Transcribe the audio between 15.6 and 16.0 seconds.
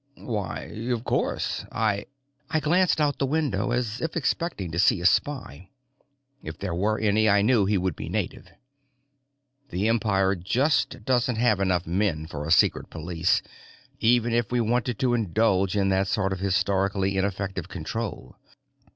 in